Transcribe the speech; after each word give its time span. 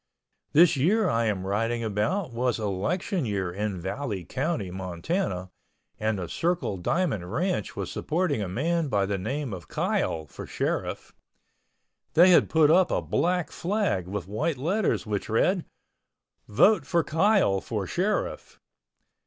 This 0.53 0.75
year 0.75 1.07
I 1.07 1.25
am 1.25 1.45
writing 1.45 1.83
about 1.83 2.33
was 2.33 2.57
election 2.57 3.23
year 3.23 3.51
in 3.53 3.79
Valley 3.79 4.25
County, 4.25 4.71
Montana, 4.71 5.51
and 5.99 6.17
the 6.17 6.27
Circle 6.27 6.77
Diamond 6.77 7.31
ranch 7.31 7.75
was 7.75 7.91
supporting 7.91 8.41
a 8.41 8.47
man 8.49 8.87
by 8.87 9.05
the 9.05 9.19
name 9.19 9.53
of 9.53 9.67
Kyle 9.67 10.25
for 10.25 10.47
sheriff. 10.47 11.13
They 12.15 12.31
had 12.31 12.49
put 12.49 12.71
up 12.71 12.89
a 12.89 12.99
black 13.03 13.51
flag 13.51 14.07
with 14.07 14.27
white 14.27 14.57
letters 14.57 15.05
which 15.05 15.29
read: 15.29 15.65
"VOTE 16.47 16.87
FOR 16.87 17.03
KYLE 17.03 17.61
FOR 17.61 17.85
SHERIFF." 17.85 18.59